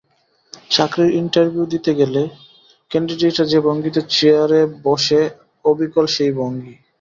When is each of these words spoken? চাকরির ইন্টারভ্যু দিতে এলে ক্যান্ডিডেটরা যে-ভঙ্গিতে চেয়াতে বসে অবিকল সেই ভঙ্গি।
চাকরির 0.71 1.11
ইন্টারভ্যু 1.21 1.63
দিতে 1.73 1.91
এলে 2.05 2.23
ক্যান্ডিডেটরা 2.91 3.45
যে-ভঙ্গিতে 3.51 4.01
চেয়াতে 4.11 4.59
বসে 4.85 5.21
অবিকল 5.65 6.05
সেই 6.15 6.31
ভঙ্গি। 6.37 6.73